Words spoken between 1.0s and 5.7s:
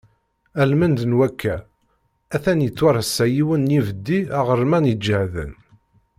n wakka, atan yettwareṣṣa yiwen n yibeddi aɣerman iǧehden.